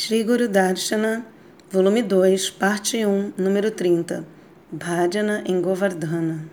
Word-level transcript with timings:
Shri 0.00 0.22
Guru 0.22 0.46
Darshana, 0.46 1.26
volume 1.72 2.02
2, 2.02 2.50
parte 2.50 3.04
1, 3.04 3.32
número 3.36 3.68
30, 3.72 4.24
Bhajana 4.70 5.42
em 5.44 5.60
Govardhana. 5.60 6.44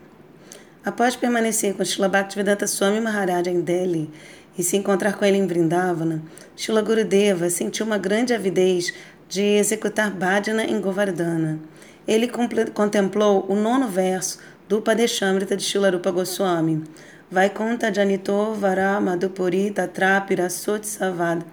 Após 0.84 1.16
permanecer 1.16 1.76
com 1.76 1.86
Srila 1.86 2.10
Bhaktivedanta 2.10 2.66
Swami 2.66 3.00
Maharaj 3.00 3.48
em 3.48 3.62
Delhi 3.62 4.10
e 4.58 4.64
se 4.64 4.76
encontrar 4.78 5.14
com 5.14 5.24
ele 5.24 5.38
em 5.38 5.46
Vrindavana, 5.46 6.24
Srila 6.56 6.82
Gurudeva 6.82 7.48
sentiu 7.52 7.86
uma 7.86 8.00
grande 8.00 8.34
avidez 8.34 8.92
de 9.30 9.44
executar 9.44 10.10
Bhajana 10.10 10.64
em 10.64 10.82
Govardhana. 10.82 11.60
Ele 12.08 12.28
contemplou 12.74 13.46
o 13.48 13.54
nono 13.54 13.88
verso 13.88 14.40
do 14.68 14.82
Padeshamrita 14.82 15.56
de 15.56 15.62
Srila 15.62 15.92
Rupa 15.92 16.10
Goswami, 16.10 16.84
Vaikunta 17.30 17.94
Janito 17.94 18.56
Vara 18.56 19.00
Madhupuri 19.00 19.70
Tatrapira 19.70 20.50
Sotsavad 20.50 21.46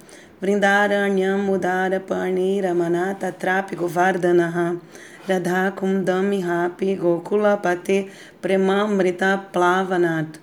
Vrindaranyam 0.43 1.47
Mudara 1.47 2.01
Parnira 2.01 2.75
Manata 2.75 3.31
Trapi 3.31 3.77
Govardhanaha 3.77 4.81
Radha 5.29 5.71
Kundam 5.71 6.33
Hapi 6.43 6.99
Gokula 6.99 7.63
Pate 7.63 8.11
Premamrita 8.43 9.53
Plavanat 9.53 10.41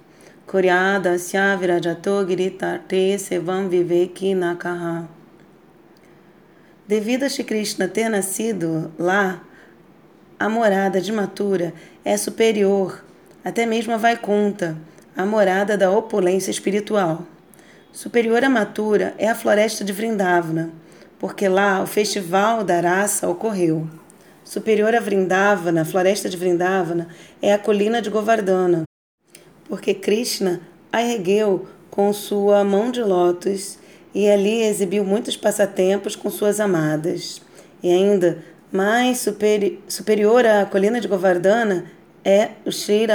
Kuryada 0.48 1.16
Syavirajato 1.16 2.26
Giritate 2.26 3.16
Sevam 3.20 3.68
Viveki 3.70 4.34
Nakaha 4.34 5.06
Devido 6.88 7.26
a 7.26 7.30
Shri 7.30 7.44
Krishna 7.44 7.90
ter 7.90 8.08
nascido 8.08 8.94
lá, 8.98 9.44
a 10.40 10.48
morada 10.48 11.02
de 11.02 11.12
Matura 11.12 11.74
é 12.06 12.16
superior 12.16 13.04
até 13.44 13.66
mesmo 13.66 13.94
a 13.94 13.98
Vaikunta, 13.98 14.78
a 15.18 15.26
morada 15.26 15.78
da 15.78 15.92
opulência 15.92 16.52
espiritual. 16.52 17.28
Superior 17.92 18.44
à 18.44 18.50
Matura 18.50 19.16
é 19.18 19.28
a 19.28 19.36
floresta 19.36 19.84
de 19.84 19.92
Vrindavana, 19.92 20.72
porque 21.18 21.50
lá 21.50 21.82
o 21.82 21.88
festival 21.88 22.64
da 22.64 22.80
raça 22.80 23.28
ocorreu. 23.28 23.88
Superior 24.44 24.94
a 24.94 25.00
Vrindavana, 25.00 25.82
a 25.82 25.86
floresta 25.86 26.30
de 26.30 26.38
Vrindavana, 26.38 27.08
é 27.42 27.52
a 27.52 27.58
colina 27.58 28.00
de 28.00 28.12
Govardhana, 28.12 28.84
porque 29.68 29.96
Krishna 29.96 30.62
a 30.94 31.02
ergueu 31.02 31.68
com 31.90 32.14
sua 32.14 32.64
mão 32.64 32.92
de 32.92 33.02
lótus 33.02 33.80
e 34.14 34.30
ali 34.30 34.62
exibiu 34.62 35.04
muitos 35.04 35.36
passatempos 35.36 36.16
com 36.16 36.30
suas 36.30 36.60
amadas. 36.60 37.42
E 37.82 37.92
ainda 37.92 38.38
mais 38.72 39.18
superi 39.18 39.84
superior 39.88 40.46
à 40.46 40.64
colina 40.66 41.02
de 41.02 41.08
Govardhana 41.08 41.86
é 42.24 42.52
o 42.64 42.72
Shri 42.72 43.08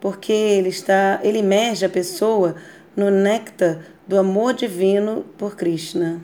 porque 0.00 0.32
ele 0.32 0.68
está, 0.68 1.20
ele 1.22 1.38
imerge 1.38 1.84
a 1.84 1.88
pessoa 1.88 2.56
no 2.96 3.10
néctar 3.10 3.80
do 4.06 4.18
amor 4.18 4.54
divino 4.54 5.24
por 5.38 5.56
Krishna. 5.56 6.20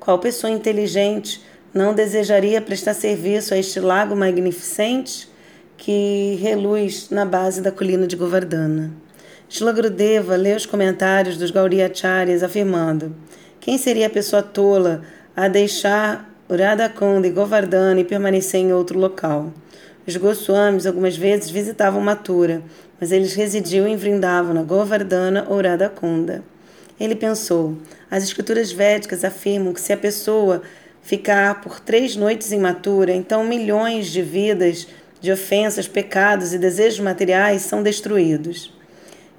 Qual 0.00 0.18
pessoa 0.18 0.50
inteligente 0.50 1.40
não 1.72 1.94
desejaria 1.94 2.60
prestar 2.60 2.94
serviço 2.94 3.54
a 3.54 3.58
este 3.58 3.80
lago 3.80 4.16
magnificente 4.16 5.28
que 5.76 6.38
reluz 6.40 7.08
na 7.10 7.24
base 7.24 7.60
da 7.60 7.70
colina 7.70 8.06
de 8.06 8.16
Govardhana? 8.16 8.90
Shlagrudeva 9.48 10.34
lê 10.34 10.54
os 10.54 10.66
comentários 10.66 11.36
dos 11.36 11.50
Gauriacharyas 11.50 12.42
afirmando: 12.42 13.14
quem 13.60 13.78
seria 13.78 14.06
a 14.06 14.10
pessoa 14.10 14.42
tola 14.42 15.02
a 15.36 15.46
deixar 15.46 16.30
Uradakunda 16.48 17.26
e 17.28 17.30
Govardhana 17.30 18.00
e 18.00 18.04
permanecer 18.04 18.60
em 18.60 18.72
outro 18.72 18.98
local? 18.98 19.52
Os 20.04 20.16
Goswamis 20.16 20.84
algumas 20.84 21.16
vezes 21.16 21.48
visitavam 21.48 22.00
Mathura, 22.00 22.60
mas 23.00 23.12
eles 23.12 23.34
residiam 23.34 23.86
em 23.86 23.94
Vrindavana, 23.94 24.64
Govardhana 24.64 25.46
ou 25.48 25.60
Radhakunda. 25.60 26.42
Ele 26.98 27.14
pensou: 27.14 27.76
as 28.10 28.24
escrituras 28.24 28.72
védicas 28.72 29.24
afirmam 29.24 29.72
que 29.72 29.80
se 29.80 29.92
a 29.92 29.96
pessoa 29.96 30.62
ficar 31.02 31.60
por 31.60 31.78
três 31.78 32.16
noites 32.16 32.50
em 32.50 32.58
Mathura, 32.58 33.12
então 33.12 33.44
milhões 33.44 34.06
de 34.08 34.22
vidas, 34.22 34.88
de 35.20 35.30
ofensas, 35.30 35.86
pecados 35.86 36.52
e 36.52 36.58
desejos 36.58 36.98
materiais 36.98 37.62
são 37.62 37.80
destruídos. 37.80 38.76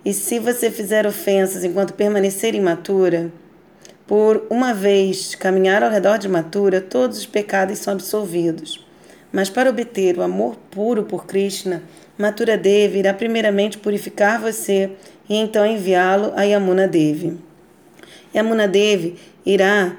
E 0.06 0.14
se 0.14 0.40
você 0.40 0.72
fizer 0.72 1.06
ofensas 1.06 1.66
enquanto 1.66 1.94
permanecer 1.94 2.56
em 2.56 2.62
Mathura, 2.62 3.32
por 4.08 4.46
uma 4.50 4.74
vez 4.74 5.36
caminhar 5.36 5.84
ao 5.84 5.92
redor 5.92 6.18
de 6.18 6.30
Mathura, 6.30 6.80
todos 6.80 7.18
os 7.18 7.26
pecados 7.26 7.80
são 7.80 7.94
absolvidos. 7.94 8.86
Mas 9.34 9.50
para 9.50 9.72
obter 9.72 10.20
o 10.20 10.22
amor 10.22 10.56
puro 10.70 11.04
por 11.04 11.26
Krishna, 11.26 11.82
Matura 12.16 12.56
Devi 12.56 13.00
irá 13.00 13.16
primeiramente 13.16 13.80
purificar 13.80 14.40
você 14.40 14.92
e 15.28 15.36
então 15.36 15.66
enviá-lo 15.66 16.32
a 16.36 16.44
Yamuna 16.44 16.88
Devi. 16.88 17.40
Yamuna 18.34 18.68
Devi 18.68 19.16
irá 19.44 19.98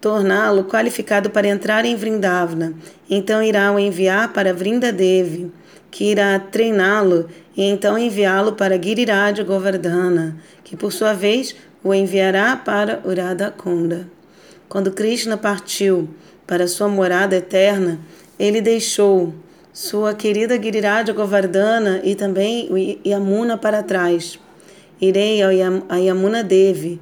torná-lo 0.00 0.64
qualificado 0.64 1.28
para 1.28 1.46
entrar 1.46 1.84
em 1.84 1.94
Vrindavana. 1.94 2.72
Então 3.08 3.42
irá 3.42 3.70
o 3.70 3.78
enviar 3.78 4.32
para 4.32 4.54
Vrinda 4.54 4.90
Devi, 4.90 5.52
que 5.90 6.10
irá 6.10 6.38
treiná-lo 6.38 7.28
e 7.54 7.62
então 7.62 7.98
enviá-lo 7.98 8.52
para 8.52 8.82
Giriraj 8.82 9.42
Govardhana, 9.42 10.38
que 10.64 10.74
por 10.74 10.90
sua 10.90 11.12
vez 11.12 11.54
o 11.84 11.92
enviará 11.92 12.56
para 12.56 13.02
Urada 13.04 13.50
Kunda. 13.50 14.08
Quando 14.70 14.92
Krishna 14.92 15.36
partiu 15.36 16.08
para 16.46 16.66
sua 16.66 16.88
morada 16.88 17.36
eterna, 17.36 18.00
ele 18.40 18.62
deixou 18.62 19.34
sua 19.70 20.14
querida 20.14 20.60
Giriraj 20.60 21.12
Govardhana 21.12 22.00
e 22.02 22.14
também 22.14 22.70
Yamuna 23.06 23.58
para 23.58 23.82
trás. 23.82 24.40
Irei 24.98 25.42
a 25.42 25.96
Yamuna 25.96 26.42
Devi 26.42 26.98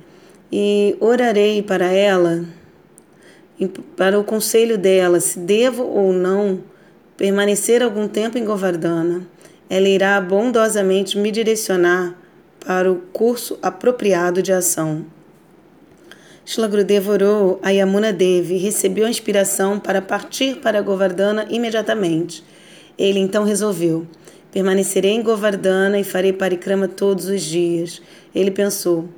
e 0.51 0.97
orarei 0.99 1.63
para 1.63 1.93
ela, 1.93 2.45
para 3.97 4.19
o 4.19 4.25
conselho 4.25 4.77
dela, 4.77 5.21
se 5.21 5.39
devo 5.39 5.85
ou 5.85 6.13
não 6.13 6.59
permanecer 7.17 7.85
algum 7.85 8.09
tempo 8.09 8.37
em 8.37 8.45
Govardhana. 8.45 9.23
Ela 9.71 9.89
irá 9.89 10.21
bondosamente 10.21 11.17
me 11.17 11.31
direcionar 11.31 12.19
para 12.67 12.91
o 12.91 12.97
curso 13.13 13.57
apropriado 13.63 14.43
de 14.43 14.53
ação. 14.53 15.07
Shlagrudeva 16.49 17.13
orou 17.13 17.61
a 17.63 17.69
Yamuna 17.69 18.11
Devi 18.11 18.55
e 18.55 18.59
recebeu 18.59 19.05
a 19.05 19.11
inspiração 19.11 19.79
para 19.79 20.01
partir 20.01 20.57
para 20.57 20.81
Govardhana 20.81 21.47
imediatamente. 21.51 22.43
Ele 22.97 23.19
então 23.19 23.45
resolveu: 23.45 24.07
permanecerei 24.51 25.11
em 25.11 25.23
Govardhana 25.23 26.01
e 26.01 26.05
farei 26.05 26.33
parikrama 26.33 26.89
todos 26.89 27.27
os 27.27 27.43
dias. 27.43 28.01
Ele 28.35 28.51
pensou: 28.51 29.01
o 29.01 29.09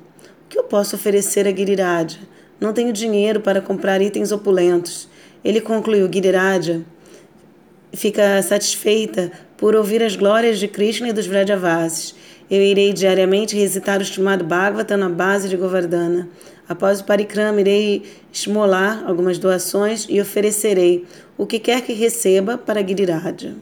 que 0.49 0.59
eu 0.59 0.65
posso 0.65 0.97
oferecer 0.97 1.47
a 1.47 1.55
Giriraja? 1.55 2.19
Não 2.59 2.73
tenho 2.73 2.91
dinheiro 2.91 3.39
para 3.39 3.61
comprar 3.61 4.01
itens 4.01 4.33
opulentos. 4.33 5.07
Ele 5.41 5.61
concluiu: 5.61 6.11
Giriraja 6.11 6.81
fica 7.93 8.41
satisfeita 8.41 9.31
por 9.55 9.73
ouvir 9.73 10.03
as 10.03 10.17
glórias 10.17 10.59
de 10.59 10.67
Krishna 10.67 11.07
e 11.07 11.13
dos 11.13 11.27
Vrajavasis. 11.27 12.13
Eu 12.51 12.61
irei 12.61 12.91
diariamente 12.91 13.55
recitar 13.55 13.99
o 13.99 14.01
estimado 14.01 14.43
Bhagavata 14.43 14.97
na 14.97 15.07
base 15.07 15.47
de 15.47 15.55
Govardhana. 15.55 16.27
Após 16.67 16.99
o 16.99 17.05
parikrama, 17.05 17.61
irei 17.61 18.03
esmolar 18.29 19.05
algumas 19.07 19.37
doações 19.37 20.05
e 20.09 20.19
oferecerei 20.19 21.05
o 21.37 21.45
que 21.45 21.59
quer 21.59 21.79
que 21.79 21.93
receba 21.93 22.57
para 22.57 22.85
Giriraja. 22.85 23.55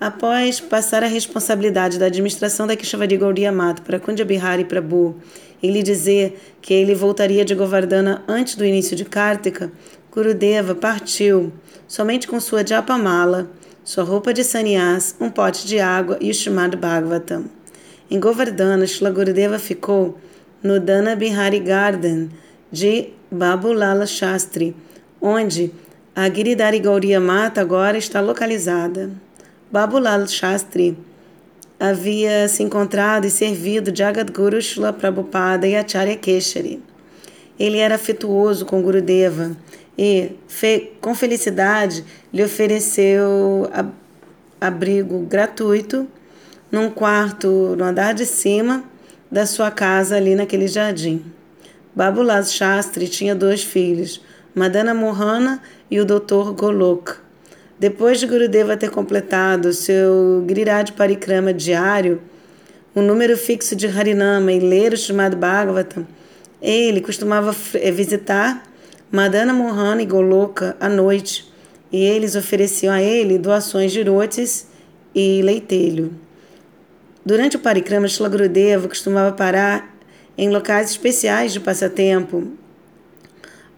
Após 0.00 0.58
passar 0.58 1.04
a 1.04 1.06
responsabilidade 1.06 1.98
da 1.98 2.06
administração 2.06 2.66
da 2.66 2.74
Kishavari 2.74 3.18
Gaudiya 3.18 3.52
Mata 3.52 3.82
para 3.82 4.00
Kundya 4.00 4.24
Bihari 4.24 4.64
Prabhu 4.64 5.14
e 5.62 5.70
lhe 5.70 5.82
dizer 5.82 6.56
que 6.62 6.72
ele 6.72 6.94
voltaria 6.94 7.44
de 7.44 7.54
Govardhana 7.54 8.24
antes 8.26 8.54
do 8.54 8.64
início 8.64 8.96
de 8.96 9.04
Kartika, 9.04 9.70
Gurudeva 10.10 10.74
partiu 10.74 11.52
somente 11.86 12.26
com 12.26 12.40
sua 12.40 12.66
japamala, 12.66 13.50
sua 13.84 14.02
roupa 14.02 14.32
de 14.32 14.42
sannyas, 14.42 15.14
um 15.20 15.28
pote 15.28 15.66
de 15.66 15.78
água 15.78 16.16
e 16.22 16.30
o 16.30 16.34
chamado 16.34 16.78
Bhagavatam. 16.78 17.61
Em 18.12 18.20
Govardhana, 18.20 18.86
Shila 18.86 19.10
Gurudeva 19.10 19.58
ficou 19.58 20.18
no 20.62 20.78
Dana 20.78 21.16
Bihari 21.16 21.58
Garden 21.58 22.28
de 22.70 23.08
Babulala 23.30 24.04
Shastri, 24.04 24.76
onde 25.18 25.72
a 26.14 26.28
Giridhari 26.28 26.78
Gaudiya 26.78 27.18
Mata 27.18 27.62
agora 27.62 27.96
está 27.96 28.20
localizada. 28.20 29.10
Babulal 29.70 30.28
Shastri 30.28 30.94
havia 31.80 32.46
se 32.48 32.62
encontrado 32.62 33.24
e 33.24 33.30
servido 33.30 33.96
Jagadguru 33.96 34.60
Shila 34.60 34.92
Prabhupada 34.92 35.66
e 35.66 35.74
Acharya 35.74 36.14
Keshari. 36.14 36.82
Ele 37.58 37.78
era 37.78 37.94
afetuoso 37.94 38.66
com 38.66 38.82
Gurudeva 38.82 39.56
e, 39.96 40.32
fe 40.46 40.92
com 41.00 41.14
felicidade, 41.14 42.04
lhe 42.30 42.44
ofereceu 42.44 43.70
abrigo 44.60 45.20
gratuito 45.20 46.06
num 46.72 46.88
quarto 46.88 47.76
no 47.76 47.84
andar 47.84 48.14
de 48.14 48.24
cima 48.24 48.82
da 49.30 49.44
sua 49.44 49.70
casa 49.70 50.16
ali 50.16 50.34
naquele 50.34 50.66
jardim. 50.66 51.22
Babulal 51.94 52.42
Shastri 52.44 53.06
tinha 53.06 53.34
dois 53.34 53.62
filhos, 53.62 54.22
Madana 54.54 54.94
Mohana 54.94 55.62
e 55.90 56.00
o 56.00 56.04
Dr. 56.06 56.52
Golok. 56.56 57.16
Depois 57.78 58.18
de 58.18 58.26
Gurudeva 58.26 58.76
ter 58.76 58.90
completado 58.90 59.72
seu 59.74 60.42
Giriraj 60.48 60.92
Parikrama 60.92 61.52
diário, 61.52 62.22
um 62.96 63.02
número 63.02 63.36
fixo 63.36 63.76
de 63.76 63.86
Harinama 63.86 64.52
e 64.52 64.60
ler 64.60 64.94
o 64.94 64.96
chamado 64.96 65.36
Bhagavatam, 65.36 66.06
ele 66.60 67.00
costumava 67.00 67.54
eh, 67.74 67.90
visitar 67.90 68.62
Madana 69.10 69.52
Mohan 69.52 70.00
e 70.00 70.06
Goloka 70.06 70.76
à 70.80 70.88
noite, 70.88 71.52
e 71.90 72.02
eles 72.02 72.36
ofereciam 72.36 72.94
a 72.94 73.02
ele 73.02 73.36
doações 73.36 73.92
de 73.92 74.02
rotes 74.02 74.68
e 75.14 75.42
leitelho. 75.42 76.12
Durante 77.24 77.56
o 77.56 77.60
parikrama, 77.60 78.08
Shila 78.08 78.28
Gurudeva 78.28 78.88
costumava 78.88 79.32
parar 79.32 79.94
em 80.36 80.50
locais 80.50 80.90
especiais 80.90 81.52
de 81.52 81.60
passatempo 81.60 82.38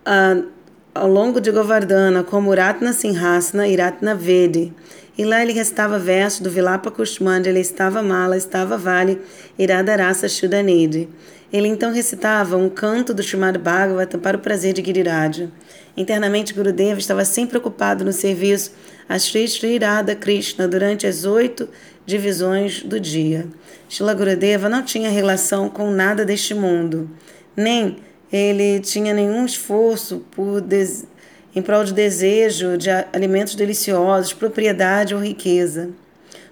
uh, 0.07 0.47
ao 0.95 1.09
longo 1.09 1.41
de 1.41 1.51
Govardhana, 1.51 2.23
como 2.23 2.55
Ratna 2.55 2.93
Sinhasana 2.93 3.67
e 3.67 3.77
Ratna 3.77 4.15
Vedi. 4.15 4.73
E 5.17 5.25
lá 5.25 5.43
ele 5.43 5.53
recitava 5.53 5.99
versos 5.99 6.41
do 6.41 6.51
Vilapa 6.51 6.91
Kushmandala, 6.91 7.59
estava 7.59 8.03
Mala, 8.03 8.37
estava 8.37 8.77
Vale, 8.77 9.21
Iradarasa 9.59 10.29
Shudanedi. 10.29 11.09
Ele 11.53 11.69
então 11.69 11.93
recitava 11.93 12.57
um 12.57 12.69
canto 12.69 13.15
do 13.15 13.23
Srimad 13.23 13.59
Bhagavatam 13.59 14.19
para 14.19 14.37
o 14.37 14.41
prazer 14.41 14.73
de 14.73 14.83
Giriraj. 14.83 15.49
Internamente, 15.97 16.53
Gurudeva 16.53 16.99
estava 16.99 17.25
sempre 17.25 17.59
ocupado 17.59 18.05
no 18.05 18.13
serviço 18.13 18.73
a 19.09 19.19
Sri 19.19 19.47
Sri 19.47 19.79
Radha 19.79 20.17
Krishna 20.17 20.67
durante 20.67 21.07
as 21.07 21.25
oito 21.25 21.69
divisões 22.05 22.83
do 22.83 22.99
dia. 22.99 23.47
Shila 23.89 24.15
Gurudeva 24.15 24.69
não 24.69 24.83
tinha 24.83 25.11
relação 25.11 25.69
com 25.69 25.91
nada 25.91 26.25
deste 26.25 26.55
mundo, 26.55 27.09
nem 27.57 27.99
ele 28.33 28.81
tinha 28.81 29.15
nenhum 29.15 29.45
esforço 29.45 30.25
por 30.33 30.61
des... 30.61 31.07
em 31.55 31.63
prol 31.63 31.85
de 31.85 31.93
desejo 31.93 32.77
de 32.77 32.91
alimentos 33.13 33.55
deliciosos, 33.55 34.33
propriedade 34.33 35.15
ou 35.15 35.21
riqueza. 35.21 35.91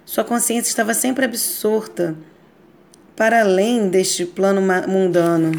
Sua 0.05 0.23
consciência 0.23 0.71
estava 0.71 0.95
sempre 0.95 1.25
absorta 1.25 2.15
para 3.17 3.41
além 3.41 3.89
deste 3.89 4.25
plano 4.25 4.61
mundano, 4.89 5.53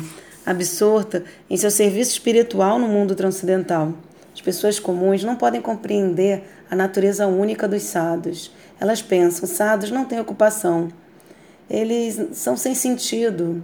absorta 0.46 1.24
em 1.50 1.58
seu 1.58 1.72
serviço 1.72 2.12
espiritual 2.12 2.78
no 2.80 2.88
mundo 2.88 3.16
transcendental. 3.16 3.94
As 4.34 4.42
pessoas 4.42 4.80
comuns 4.80 5.24
não 5.24 5.36
podem 5.36 5.62
compreender 5.62 6.44
a 6.70 6.76
natureza 6.76 7.28
única 7.28 7.68
dos 7.68 7.84
sadhus. 7.84 8.52
Elas 8.80 9.02
pensam, 9.02 9.48
sadhus 9.48 9.92
não 9.92 10.06
têm 10.06 10.20
ocupação. 10.20 10.90
Eles 11.70 12.20
são 12.34 12.58
sem 12.58 12.76
sentido, 12.76 13.64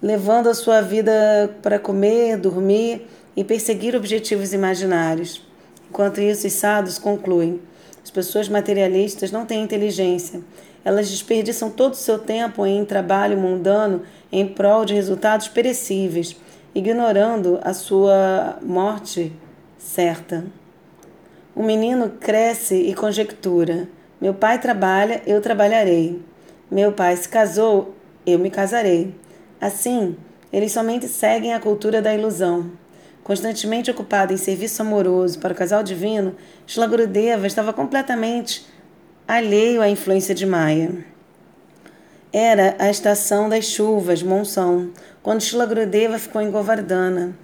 levando 0.00 0.48
a 0.48 0.54
sua 0.54 0.80
vida 0.80 1.54
para 1.62 1.78
comer, 1.78 2.36
dormir 2.36 3.06
e 3.36 3.44
perseguir 3.44 3.94
objetivos 3.94 4.52
imaginários. 4.52 5.46
Enquanto 5.88 6.20
isso, 6.20 6.46
os 6.46 6.52
sadhus 6.54 6.98
concluem: 6.98 7.60
as 8.02 8.10
pessoas 8.10 8.48
materialistas 8.48 9.30
não 9.30 9.46
têm 9.46 9.62
inteligência 9.62 10.40
elas 10.84 11.08
desperdiçam 11.08 11.70
todo 11.70 11.92
o 11.92 11.96
seu 11.96 12.18
tempo 12.18 12.66
em 12.66 12.84
trabalho 12.84 13.38
mundano 13.38 14.02
em 14.32 14.46
prol 14.46 14.86
de 14.86 14.94
resultados 14.94 15.46
perecíveis, 15.46 16.34
ignorando 16.74 17.60
a 17.62 17.74
sua 17.74 18.58
morte 18.62 19.30
certa. 19.76 20.44
O 21.54 21.62
menino 21.62 22.08
cresce 22.18 22.74
e 22.74 22.94
conjectura: 22.94 23.86
Meu 24.18 24.32
pai 24.32 24.58
trabalha, 24.58 25.20
eu 25.26 25.40
trabalharei. 25.42 26.22
Meu 26.70 26.92
pai 26.92 27.14
se 27.14 27.28
casou, 27.28 27.94
eu 28.26 28.38
me 28.38 28.50
casarei. 28.50 29.14
Assim, 29.60 30.16
eles 30.50 30.72
somente 30.72 31.06
seguem 31.06 31.52
a 31.52 31.60
cultura 31.60 32.00
da 32.00 32.14
ilusão. 32.14 32.70
Constantemente 33.22 33.90
ocupado 33.90 34.32
em 34.32 34.36
serviço 34.36 34.80
amoroso 34.82 35.38
para 35.38 35.52
o 35.52 35.56
casal 35.56 35.82
divino, 35.82 36.34
Shlagurudeva 36.66 37.46
estava 37.46 37.72
completamente 37.72 38.66
alheio 39.28 39.82
à 39.82 39.88
influência 39.88 40.34
de 40.34 40.46
Maia. 40.46 41.11
Era 42.32 42.74
a 42.78 42.88
estação 42.88 43.46
das 43.46 43.66
chuvas, 43.66 44.22
monção, 44.22 44.90
quando 45.22 45.42
Shila 45.42 45.66
Gurudeva 45.66 46.18
ficou 46.18 46.40
em 46.40 46.50
Govardhana. 46.50 47.36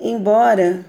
Embora 0.00 0.82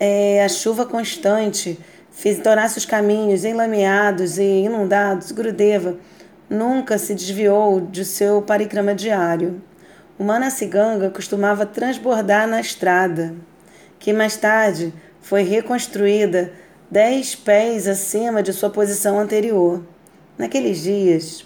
é, 0.00 0.42
a 0.42 0.48
chuva 0.48 0.86
constante 0.86 1.78
fez, 2.10 2.38
tornasse 2.38 2.78
os 2.78 2.86
caminhos 2.86 3.44
enlameados 3.44 4.38
e 4.38 4.42
inundados, 4.42 5.30
Gurudeva 5.30 5.98
nunca 6.48 6.96
se 6.96 7.14
desviou 7.14 7.78
de 7.78 8.06
seu 8.06 8.40
parikrama 8.40 8.94
diário. 8.94 9.60
O 10.18 10.24
Manasiganga 10.24 11.10
costumava 11.10 11.66
transbordar 11.66 12.48
na 12.48 12.58
estrada, 12.58 13.34
que 13.98 14.14
mais 14.14 14.38
tarde 14.38 14.94
foi 15.20 15.42
reconstruída 15.42 16.50
dez 16.90 17.34
pés 17.34 17.86
acima 17.86 18.42
de 18.42 18.54
sua 18.54 18.70
posição 18.70 19.20
anterior. 19.20 19.82
Naqueles 20.38 20.82
dias, 20.82 21.44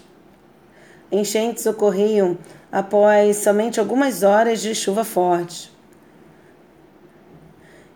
enchentes 1.11 1.65
ocorriam 1.65 2.37
após 2.71 3.37
somente 3.37 3.79
algumas 3.79 4.21
horas 4.21 4.61
de 4.61 4.75
chuva 4.75 5.03
forte. 5.03 5.73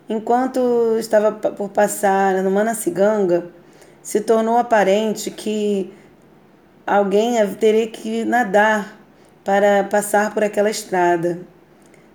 Enquanto 0.09 0.97
estava 0.97 1.31
por 1.31 1.69
passar 1.69 2.41
no 2.41 2.49
Manassiganga, 2.49 3.51
se 4.01 4.21
tornou 4.21 4.57
aparente 4.57 5.29
que 5.29 5.93
alguém 6.85 7.35
teria 7.55 7.87
que 7.87 8.25
nadar 8.25 8.97
para 9.43 9.83
passar 9.83 10.33
por 10.33 10.43
aquela 10.43 10.69
estrada. 10.69 11.39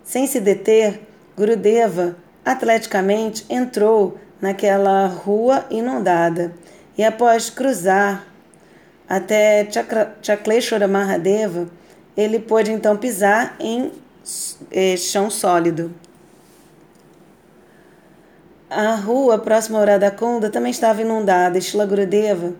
Sem 0.02 0.26
se 0.26 0.40
deter, 0.40 1.02
Gurudeva 1.37 2.17
atleticamente 2.44 3.46
entrou 3.49 4.19
naquela 4.40 5.06
rua 5.06 5.64
inundada. 5.70 6.52
E 6.99 7.05
após 7.05 7.49
cruzar 7.49 8.31
até 9.08 9.69
Chakleshwara 10.22 10.88
Mahadeva, 10.88 11.69
ele 12.16 12.38
pôde 12.38 12.72
então 12.72 12.96
pisar 12.96 13.56
em 13.60 13.90
eh, 14.70 14.96
chão 14.96 15.31
sólido. 15.31 15.93
A 18.70 18.94
rua 18.94 19.38
próxima 19.38 19.78
ao 19.78 19.84
Radhakunda 19.84 20.49
também 20.49 20.70
estava 20.70 21.02
inundada. 21.02 21.60
Shila 21.60 21.84
Gurudeva 21.84 22.54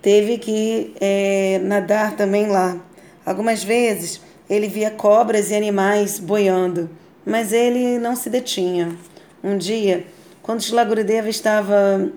teve 0.00 0.38
que 0.38 0.94
eh, 1.00 1.60
nadar 1.62 2.16
também 2.16 2.46
lá. 2.46 2.78
Algumas 3.24 3.62
vezes 3.62 4.20
ele 4.48 4.66
via 4.66 4.90
cobras 4.90 5.50
e 5.50 5.54
animais 5.54 6.18
boiando, 6.18 6.90
mas 7.24 7.52
ele 7.52 7.98
não 7.98 8.16
se 8.16 8.30
detinha. 8.30 8.96
Um 9.44 9.56
dia, 9.56 10.06
quando 10.42 10.62
Shilagurudeva 10.62 11.28
estava 11.28 12.10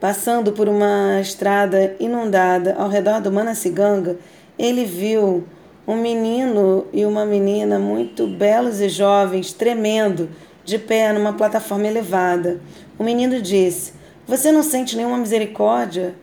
passando 0.00 0.52
por 0.52 0.68
uma 0.68 1.20
estrada 1.20 1.96
inundada 1.98 2.74
ao 2.74 2.88
redor 2.88 3.20
do 3.20 3.32
Manasiganga, 3.32 4.16
ele 4.58 4.84
viu 4.84 5.44
um 5.86 5.96
menino 5.96 6.86
e 6.92 7.04
uma 7.04 7.24
menina 7.24 7.78
muito 7.78 8.26
belos 8.26 8.80
e 8.80 8.88
jovens 8.88 9.52
tremendo 9.52 10.28
de 10.64 10.78
pé 10.78 11.12
numa 11.12 11.32
plataforma 11.32 11.86
elevada. 11.86 12.60
O 12.98 13.04
menino 13.04 13.40
disse: 13.40 13.92
Você 14.26 14.50
não 14.50 14.62
sente 14.62 14.96
nenhuma 14.96 15.18
misericórdia? 15.18 16.14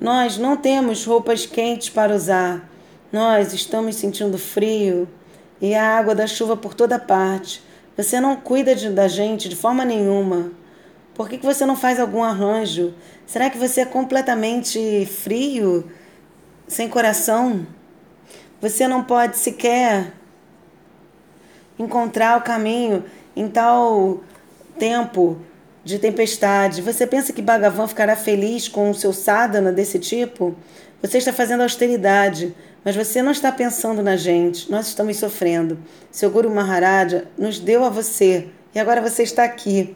Nós 0.00 0.38
não 0.38 0.56
temos 0.56 1.04
roupas 1.04 1.44
quentes 1.44 1.90
para 1.90 2.14
usar. 2.14 2.68
Nós 3.12 3.52
estamos 3.52 3.96
sentindo 3.96 4.38
frio 4.38 5.06
e 5.60 5.74
a 5.74 5.98
água 5.98 6.14
da 6.14 6.26
chuva 6.26 6.56
por 6.56 6.72
toda 6.72 6.98
parte. 6.98 7.62
Você 7.96 8.18
não 8.18 8.36
cuida 8.36 8.74
de, 8.74 8.88
da 8.88 9.08
gente 9.08 9.48
de 9.48 9.56
forma 9.56 9.84
nenhuma. 9.84 10.52
Por 11.20 11.28
que, 11.28 11.36
que 11.36 11.44
você 11.44 11.66
não 11.66 11.76
faz 11.76 12.00
algum 12.00 12.22
arranjo? 12.22 12.94
Será 13.26 13.50
que 13.50 13.58
você 13.58 13.82
é 13.82 13.84
completamente 13.84 15.04
frio? 15.04 15.84
Sem 16.66 16.88
coração? 16.88 17.66
Você 18.58 18.88
não 18.88 19.04
pode 19.04 19.36
sequer 19.36 20.14
encontrar 21.78 22.38
o 22.38 22.40
caminho 22.40 23.04
em 23.36 23.48
tal 23.48 24.22
tempo 24.78 25.36
de 25.84 25.98
tempestade. 25.98 26.80
Você 26.80 27.06
pensa 27.06 27.34
que 27.34 27.42
Bhagavan 27.42 27.86
ficará 27.86 28.16
feliz 28.16 28.66
com 28.66 28.88
o 28.88 28.94
seu 28.94 29.12
sadhana 29.12 29.70
desse 29.70 29.98
tipo? 29.98 30.56
Você 31.02 31.18
está 31.18 31.34
fazendo 31.34 31.64
austeridade, 31.64 32.56
mas 32.82 32.96
você 32.96 33.20
não 33.20 33.32
está 33.32 33.52
pensando 33.52 34.02
na 34.02 34.16
gente. 34.16 34.70
Nós 34.70 34.86
estamos 34.86 35.18
sofrendo. 35.18 35.78
Seu 36.10 36.30
Guru 36.30 36.48
Maharaja 36.48 37.26
nos 37.36 37.60
deu 37.60 37.84
a 37.84 37.90
você 37.90 38.48
e 38.74 38.80
agora 38.80 39.02
você 39.02 39.22
está 39.22 39.44
aqui. 39.44 39.94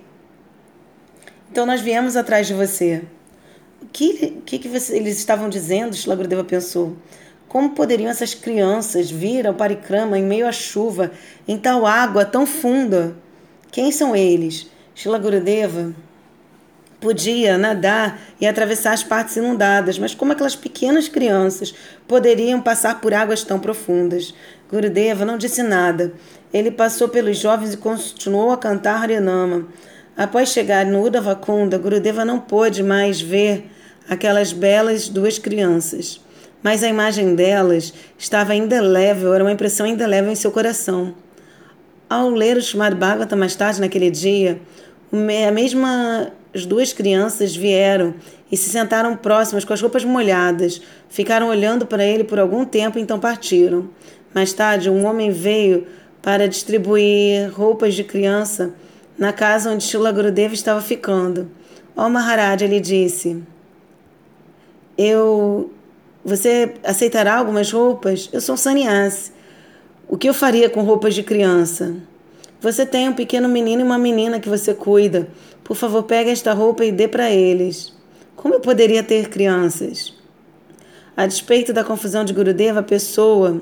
Então 1.50 1.66
nós 1.66 1.80
viemos 1.80 2.16
atrás 2.16 2.46
de 2.46 2.54
você. 2.54 3.02
O 3.82 3.86
que, 3.86 4.42
que, 4.44 4.58
que 4.58 4.68
você, 4.68 4.96
eles 4.96 5.18
estavam 5.18 5.48
dizendo? 5.48 5.94
Shilagrudeva 5.94 6.44
pensou. 6.44 6.96
Como 7.48 7.70
poderiam 7.70 8.10
essas 8.10 8.34
crianças 8.34 9.10
vir 9.10 9.46
ao 9.46 9.54
parikrama 9.54 10.18
em 10.18 10.24
meio 10.24 10.46
à 10.48 10.52
chuva, 10.52 11.12
em 11.46 11.56
tal 11.58 11.86
água 11.86 12.24
tão 12.24 12.46
funda? 12.46 13.16
Quem 13.70 13.92
são 13.92 14.16
eles? 14.16 14.68
Shilagurudeva 14.94 15.94
podia 17.04 17.58
nadar 17.58 18.18
e 18.40 18.46
atravessar 18.46 18.94
as 18.94 19.04
partes 19.04 19.36
inundadas, 19.36 19.98
mas 19.98 20.14
como 20.14 20.32
aquelas 20.32 20.56
pequenas 20.56 21.06
crianças 21.06 21.74
poderiam 22.08 22.62
passar 22.62 22.98
por 22.98 23.12
águas 23.12 23.44
tão 23.44 23.60
profundas? 23.60 24.34
Gurudeva 24.70 25.22
não 25.22 25.36
disse 25.36 25.62
nada. 25.62 26.14
Ele 26.50 26.70
passou 26.70 27.06
pelos 27.06 27.36
jovens 27.36 27.74
e 27.74 27.76
continuou 27.76 28.52
a 28.52 28.56
cantar 28.56 29.02
Harinama. 29.02 29.68
Após 30.16 30.50
chegar 30.50 30.86
no 30.86 31.02
Udavakunda, 31.02 31.76
Gurudeva 31.76 32.24
não 32.24 32.38
pôde 32.38 32.84
mais 32.84 33.20
ver 33.20 33.68
aquelas 34.08 34.52
belas 34.52 35.08
duas 35.08 35.38
crianças. 35.38 36.20
Mas 36.62 36.84
a 36.84 36.88
imagem 36.88 37.34
delas 37.34 37.92
estava 38.16 38.54
indelével, 38.54 39.34
era 39.34 39.42
uma 39.42 39.52
impressão 39.52 39.86
indelével 39.86 40.30
em 40.30 40.36
seu 40.36 40.52
coração. 40.52 41.14
Ao 42.08 42.30
ler 42.30 42.56
o 42.56 42.60
Srimad 42.60 42.94
Bhagavatam 42.94 43.36
mais 43.36 43.56
tarde 43.56 43.80
naquele 43.80 44.08
dia, 44.08 44.60
a 45.12 45.50
mesma 45.50 46.32
as 46.54 46.64
duas 46.64 46.92
crianças 46.92 47.56
vieram 47.56 48.14
e 48.50 48.56
se 48.56 48.70
sentaram 48.70 49.16
próximas 49.16 49.64
com 49.64 49.72
as 49.72 49.80
roupas 49.82 50.04
molhadas. 50.04 50.80
Ficaram 51.08 51.48
olhando 51.48 51.84
para 51.84 52.04
ele 52.04 52.22
por 52.22 52.38
algum 52.38 52.64
tempo, 52.64 52.96
então 53.00 53.18
partiram. 53.18 53.90
Mais 54.32 54.52
tarde, 54.52 54.88
um 54.88 55.04
homem 55.04 55.32
veio 55.32 55.88
para 56.22 56.46
distribuir 56.46 57.52
roupas 57.52 57.94
de 57.94 58.04
criança 58.04 58.72
na 59.16 59.32
casa 59.32 59.70
onde 59.70 59.84
Shila 59.84 60.12
Gurudeva 60.12 60.54
estava 60.54 60.80
ficando. 60.80 61.50
Oh, 61.96 62.08
Maharaj, 62.08 62.62
ele 62.64 62.80
disse: 62.80 63.42
Eu. 64.96 65.70
Você 66.24 66.74
aceitará 66.82 67.36
algumas 67.36 67.70
roupas? 67.70 68.30
Eu 68.32 68.40
sou 68.40 68.56
sannyasi. 68.56 69.30
O 70.08 70.16
que 70.16 70.28
eu 70.28 70.34
faria 70.34 70.70
com 70.70 70.82
roupas 70.82 71.14
de 71.14 71.22
criança? 71.22 71.94
Você 72.60 72.86
tem 72.86 73.10
um 73.10 73.12
pequeno 73.12 73.46
menino 73.48 73.82
e 73.82 73.84
uma 73.84 73.98
menina 73.98 74.40
que 74.40 74.48
você 74.48 74.72
cuida. 74.72 75.28
Por 75.62 75.76
favor, 75.76 76.02
pegue 76.04 76.30
esta 76.30 76.54
roupa 76.54 76.84
e 76.84 76.90
dê 76.90 77.06
para 77.06 77.30
eles. 77.30 77.92
Como 78.34 78.54
eu 78.54 78.60
poderia 78.60 79.02
ter 79.02 79.28
crianças? 79.28 80.14
A 81.16 81.26
despeito 81.26 81.72
da 81.72 81.84
confusão 81.84 82.24
de 82.24 82.32
Gurudeva, 82.32 82.80
a 82.80 82.82
pessoa 82.82 83.60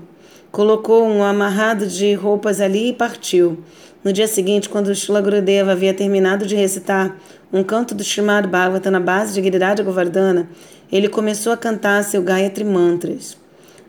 colocou 0.51 1.05
um 1.05 1.23
amarrado 1.23 1.87
de 1.87 2.15
roupas 2.15 2.61
ali 2.61 2.91
e 2.91 2.93
partiu. 2.93 3.63
No 4.05 4.13
dia 4.13 4.27
seguinte, 4.27 4.69
quando 4.69 4.93
Shila 4.93 5.21
Gurudeva 5.21 5.71
havia 5.71 5.95
terminado 5.95 6.45
de 6.45 6.57
recitar 6.57 7.17
um 7.53 7.63
canto 7.63 7.95
do 7.95 8.03
Srimad 8.03 8.49
Bhagavata 8.49 8.91
na 8.91 8.99
base 8.99 9.33
de 9.33 9.41
Giriraj 9.41 9.81
Govardhana, 9.81 10.49
ele 10.91 11.09
começou 11.09 11.53
a 11.53 11.57
cantar 11.57 12.03
seu 12.03 12.21
Gayatri 12.21 12.65
Mantras. 12.65 13.37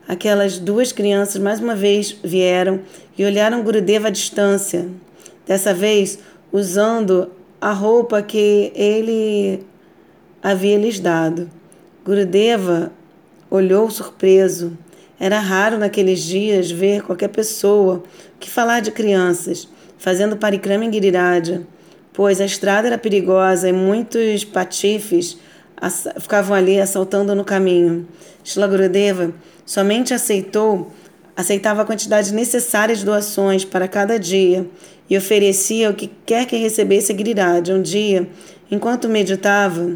Aquelas 0.08 0.60
duas 0.60 0.91
crianças 0.91 1.41
mais 1.41 1.60
uma 1.60 1.74
vez 1.74 2.15
vieram 2.24 2.82
e 3.17 3.25
olharam 3.25 3.63
Gurudeva 3.63 4.10
à 4.10 4.12
distância. 4.12 4.88
Dessa 5.48 5.74
vez, 5.74 6.20
usando 6.51 7.32
a 7.60 7.72
roupa 7.72 8.22
que 8.22 8.72
ele 8.75 9.65
havia 10.43 10.77
lhes 10.77 11.00
dado. 11.00 11.50
Gurudeva 12.05 12.91
olhou 13.50 13.89
surpreso. 13.89 14.77
Era 15.20 15.39
raro 15.39 15.79
naqueles 15.79 16.22
dias 16.22 16.70
ver 16.70 17.01
qualquer 17.01 17.29
pessoa 17.29 18.03
que 18.39 18.48
falar 18.48 18.79
de 18.79 18.91
crianças 18.91 19.72
fazendo 20.03 20.36
parikrama 20.36 20.83
em 20.83 20.91
Giriraja, 20.91 21.62
pois 22.12 22.41
a 22.41 22.45
estrada 22.45 22.88
era 22.88 22.98
perigosa 22.98 23.69
e 23.69 23.72
muitos 23.72 24.43
patifes 24.43 25.38
ficavam 26.19 26.57
ali 26.57 26.77
assaltando 26.77 27.33
no 27.33 27.45
caminho. 27.45 28.05
Shila 28.43 28.67
Gurudeva 28.67 29.33
somente 29.65 30.13
aceitou 30.13 30.91
aceitava 31.38 31.83
a 31.83 31.86
quantidade 31.86 32.33
necessária 32.33 32.93
de 32.93 33.05
doações 33.05 33.63
para 33.63 33.88
cada 33.88 34.19
dia 34.19 34.67
e 35.10 35.17
oferecia 35.17 35.89
o 35.89 35.93
que 35.93 36.12
quer 36.25 36.45
que 36.48 36.57
recebesse 36.57 37.13
a 37.13 37.15
Giriraj. 37.15 37.72
Um 37.72 37.81
dia, 37.81 38.27
enquanto 38.69 39.07
meditava, 39.07 39.93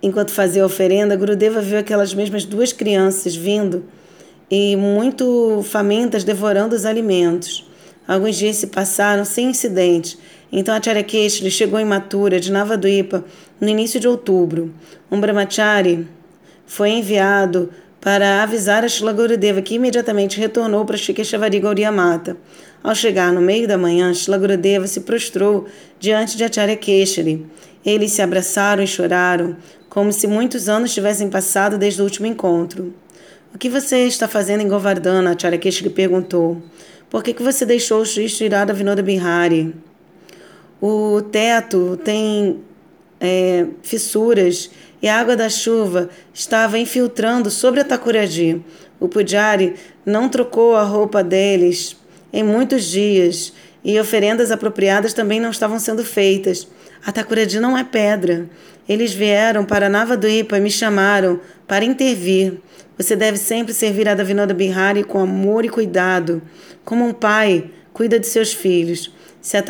enquanto 0.00 0.30
fazia 0.30 0.62
a 0.62 0.66
oferenda, 0.66 1.16
Gurudeva 1.16 1.60
viu 1.60 1.80
aquelas 1.80 2.14
mesmas 2.14 2.44
duas 2.44 2.72
crianças 2.72 3.34
vindo 3.34 3.86
e 4.48 4.76
muito 4.76 5.64
famintas 5.64 6.22
devorando 6.22 6.76
os 6.76 6.84
alimentos. 6.84 7.68
Alguns 8.10 8.34
dias 8.34 8.56
se 8.56 8.66
passaram 8.66 9.24
sem 9.24 9.50
incidente. 9.50 10.18
Então 10.50 10.74
a 10.74 10.82
Charyakeshri 10.82 11.48
chegou 11.48 11.78
em 11.78 11.84
Mathura 11.84 12.40
de 12.40 12.50
Navadvipa 12.50 13.24
no 13.60 13.68
início 13.68 14.00
de 14.00 14.08
outubro. 14.08 14.74
Um 15.08 15.20
brahmachari 15.20 16.08
foi 16.66 16.90
enviado 16.90 17.70
para 18.00 18.42
avisar 18.42 18.84
a 18.84 18.88
Shila 18.88 19.12
Gurudeva, 19.12 19.62
que 19.62 19.76
imediatamente 19.76 20.40
retornou 20.40 20.84
para 20.84 20.96
Shikeshavari 20.96 21.60
Gauria 21.60 21.92
Mata. 21.92 22.36
Ao 22.82 22.96
chegar 22.96 23.32
no 23.32 23.40
meio 23.40 23.68
da 23.68 23.78
manhã, 23.78 24.12
Shila 24.12 24.38
Gurudeva 24.38 24.88
se 24.88 25.02
prostrou 25.02 25.68
diante 26.00 26.36
de 26.36 26.42
Acharya 26.42 26.76
Keshari. 26.76 27.46
Eles 27.86 28.10
se 28.10 28.22
abraçaram 28.22 28.82
e 28.82 28.88
choraram, 28.88 29.56
como 29.88 30.12
se 30.12 30.26
muitos 30.26 30.68
anos 30.68 30.92
tivessem 30.92 31.30
passado 31.30 31.78
desde 31.78 32.00
o 32.00 32.04
último 32.04 32.26
encontro. 32.26 32.92
O 33.54 33.58
que 33.58 33.68
você 33.68 33.98
está 34.08 34.26
fazendo 34.26 34.62
em 34.62 34.68
Govardhana? 34.68 35.30
Acharya 35.30 35.60
Keshari 35.60 35.90
perguntou. 35.90 36.60
Por 37.10 37.24
que, 37.24 37.34
que 37.34 37.42
você 37.42 37.66
deixou 37.66 38.00
o 38.00 38.06
Sri 38.06 38.28
Shirada 38.28 38.72
Vinoda 38.72 39.02
Bihari? 39.02 39.74
O 40.80 41.20
teto 41.20 41.98
tem 42.04 42.60
é, 43.20 43.66
fissuras 43.82 44.70
e 45.02 45.08
a 45.08 45.18
água 45.18 45.34
da 45.34 45.48
chuva 45.48 46.08
estava 46.32 46.78
infiltrando 46.78 47.50
sobre 47.50 47.80
a 47.80 47.84
Takuradi. 47.84 48.64
O 49.00 49.08
Pujari 49.08 49.74
não 50.06 50.28
trocou 50.28 50.76
a 50.76 50.84
roupa 50.84 51.24
deles 51.24 51.96
em 52.32 52.44
muitos 52.44 52.84
dias 52.84 53.52
e 53.82 53.98
oferendas 53.98 54.52
apropriadas 54.52 55.12
também 55.12 55.40
não 55.40 55.50
estavam 55.50 55.80
sendo 55.80 56.04
feitas. 56.04 56.68
A 57.04 57.12
não 57.60 57.76
é 57.76 57.84
pedra. 57.84 58.48
Eles 58.88 59.12
vieram 59.12 59.64
para 59.64 59.88
Navaduipa 59.88 60.58
e 60.58 60.60
me 60.60 60.70
chamaram 60.70 61.40
para 61.66 61.84
intervir. 61.84 62.60
Você 62.98 63.16
deve 63.16 63.38
sempre 63.38 63.72
servir 63.72 64.08
a 64.08 64.14
Davinoda 64.14 64.52
Bihari 64.52 65.04
com 65.04 65.20
amor 65.20 65.64
e 65.64 65.68
cuidado, 65.68 66.42
como 66.84 67.06
um 67.06 67.12
pai 67.12 67.70
cuida 67.92 68.18
de 68.18 68.26
seus 68.26 68.52
filhos. 68.52 69.12
Se 69.40 69.56
a 69.56 69.62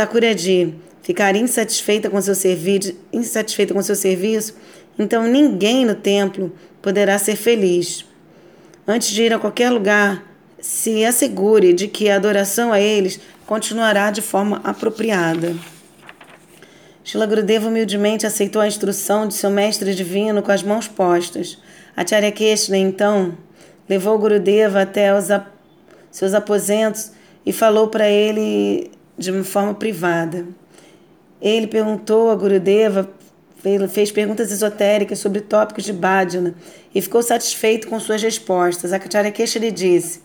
ficar 1.02 1.37
insatisfeita 1.37 2.10
com 2.10 2.20
seu 2.20 2.34
serviço, 2.34 2.94
insatisfeita 3.12 3.72
com 3.72 3.82
seu 3.82 3.94
serviço, 3.94 4.54
então 4.99 5.25
ninguém 5.26 5.84
no 5.84 5.94
templo 5.94 6.52
poderá 6.82 7.18
ser 7.18 7.37
feliz. 7.37 8.04
Antes 8.87 9.08
de 9.08 9.22
ir 9.22 9.32
a 9.32 9.38
qualquer 9.38 9.70
lugar, 9.70 10.25
se 10.60 11.04
assegure 11.04 11.72
de 11.72 11.88
que 11.88 12.10
a 12.10 12.16
adoração 12.16 12.72
a 12.72 12.80
eles 12.80 13.20
continuará 13.46 14.10
de 14.10 14.20
forma 14.20 14.60
apropriada. 14.62 15.54
Shila 17.11 17.26
Gurudeva 17.26 17.67
humildemente 17.67 18.25
aceitou 18.25 18.62
a 18.62 18.69
instrução 18.69 19.26
de 19.26 19.35
seu 19.35 19.50
mestre 19.50 19.97
divino 19.97 20.45
com 20.45 20.52
as 20.52 20.62
mãos 20.62 20.87
postas. 20.87 21.59
Acharya 21.97 22.31
Krishna, 22.31 22.79
então, 22.79 23.37
levou 23.88 24.17
Gurudeva 24.17 24.83
até 24.83 25.12
os 25.12 25.29
ap 25.29 25.49
seus 26.09 26.35
aposentos 26.35 27.11
e 27.45 27.52
falou 27.52 27.88
para 27.88 28.09
ele 28.09 28.93
de 29.19 29.33
uma 29.33 29.43
forma 29.43 29.75
privada. 29.75 30.47
Ele 31.43 31.67
perguntou 31.67 32.31
a 32.31 32.37
Gurudeva 32.37 33.11
fez 33.88 34.12
perguntas 34.12 34.52
esotéricas 34.52 35.19
sobre 35.19 35.40
tópicos 35.40 35.83
de 35.83 35.93
Bhajana 35.93 36.55
e 36.95 37.02
ficou 37.02 37.25
satisfeito 37.25 37.88
com 37.88 37.99
suas 37.99 38.23
respostas. 38.23 38.93
Acharya 38.93 39.35
lhe 39.59 39.71
disse: 39.73 40.21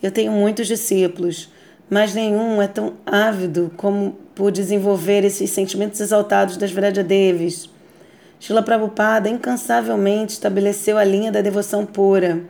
Eu 0.00 0.12
tenho 0.12 0.30
muitos 0.30 0.68
discípulos, 0.68 1.52
mas 1.90 2.14
nenhum 2.14 2.62
é 2.62 2.68
tão 2.68 2.92
ávido 3.04 3.72
como 3.76 4.16
por 4.38 4.52
desenvolver 4.52 5.24
esses 5.24 5.50
sentimentos 5.50 6.00
exaltados 6.00 6.56
das 6.56 6.70
Vrajadevis. 6.70 7.68
Srila 8.38 8.62
Prabhupada 8.62 9.28
incansavelmente 9.28 10.34
estabeleceu 10.34 10.96
a 10.96 11.02
linha 11.02 11.32
da 11.32 11.40
devoção 11.40 11.84
pura 11.84 12.44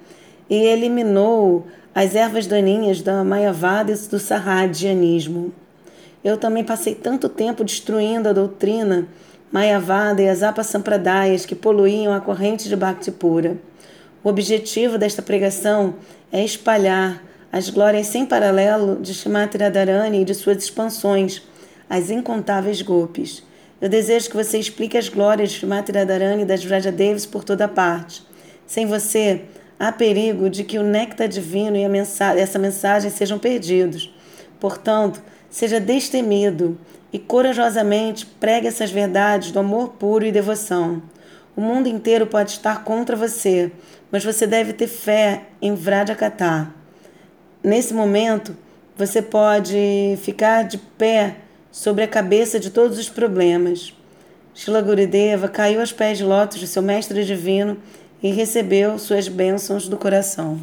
e 0.50 0.54
eliminou 0.54 1.66
as 1.94 2.14
ervas 2.14 2.46
daninhas 2.46 3.00
da 3.00 3.24
Mayavada 3.24 3.90
e 3.90 3.96
do 3.96 4.18
Sarradianismo. 4.18 5.50
Eu 6.22 6.36
também 6.36 6.62
passei 6.62 6.94
tanto 6.94 7.26
tempo 7.26 7.64
destruindo 7.64 8.28
a 8.28 8.34
doutrina 8.34 9.08
Mayavada 9.50 10.20
e 10.20 10.28
as 10.28 10.42
Apasampradayas 10.42 11.46
que 11.46 11.54
poluíam 11.54 12.12
a 12.12 12.20
corrente 12.20 12.68
de 12.68 12.76
Bhakti 12.76 13.10
pura. 13.10 13.56
O 14.22 14.28
objetivo 14.28 14.98
desta 14.98 15.22
pregação 15.22 15.94
é 16.30 16.44
espalhar 16.44 17.22
as 17.50 17.70
glórias 17.70 18.08
sem 18.08 18.26
paralelo 18.26 19.00
de 19.00 19.14
Shrimati 19.14 19.56
Radharani 19.56 20.20
e 20.20 20.24
de 20.26 20.34
suas 20.34 20.58
expansões, 20.58 21.47
as 21.88 22.10
incontáveis 22.10 22.82
golpes. 22.82 23.42
Eu 23.80 23.88
desejo 23.88 24.28
que 24.30 24.36
você 24.36 24.58
explique 24.58 24.98
as 24.98 25.08
glórias 25.08 25.50
de 25.50 25.56
Shrimati 25.56 25.92
Radharani 25.92 26.42
e 26.42 26.46
das 26.46 26.64
Vrajadevis 26.64 27.24
por 27.24 27.44
toda 27.44 27.68
parte. 27.68 28.26
Sem 28.66 28.86
você, 28.86 29.42
há 29.78 29.92
perigo 29.92 30.50
de 30.50 30.64
que 30.64 30.78
o 30.78 30.82
néctar 30.82 31.28
divino 31.28 31.76
e 31.76 31.88
mensagem, 31.88 32.42
essa 32.42 32.58
mensagem 32.58 33.10
sejam 33.10 33.38
perdidos. 33.38 34.12
Portanto, 34.58 35.22
seja 35.48 35.80
destemido 35.80 36.76
e 37.12 37.18
corajosamente 37.18 38.26
pregue 38.26 38.66
essas 38.66 38.90
verdades 38.90 39.52
do 39.52 39.60
amor 39.60 39.90
puro 39.90 40.26
e 40.26 40.32
devoção. 40.32 41.02
O 41.56 41.60
mundo 41.60 41.88
inteiro 41.88 42.26
pode 42.26 42.50
estar 42.50 42.84
contra 42.84 43.16
você, 43.16 43.72
mas 44.10 44.24
você 44.24 44.46
deve 44.46 44.72
ter 44.72 44.88
fé 44.88 45.44
em 45.62 45.74
Vrajakatha. 45.74 46.72
Nesse 47.62 47.94
momento, 47.94 48.56
você 48.96 49.22
pode 49.22 50.18
ficar 50.22 50.64
de 50.64 50.78
pé 50.78 51.36
sobre 51.78 52.02
a 52.02 52.08
cabeça 52.08 52.58
de 52.58 52.70
todos 52.70 52.98
os 52.98 53.08
problemas. 53.08 53.94
Shila 54.52 54.82
Gurudeva 54.82 55.46
caiu 55.46 55.78
aos 55.78 55.92
pés 55.92 56.18
de 56.18 56.24
lótus 56.24 56.58
de 56.58 56.66
seu 56.66 56.82
mestre 56.82 57.24
divino 57.24 57.76
e 58.20 58.32
recebeu 58.32 58.98
suas 58.98 59.28
bênçãos 59.28 59.86
do 59.86 59.96
coração. 59.96 60.58